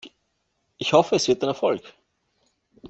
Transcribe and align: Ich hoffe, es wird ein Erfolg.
Ich 0.79 0.93
hoffe, 0.93 1.15
es 1.17 1.27
wird 1.27 1.43
ein 1.43 1.49
Erfolg. 1.49 1.93